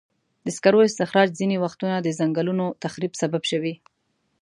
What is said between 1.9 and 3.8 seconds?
د ځنګلونو تخریب سبب شوی.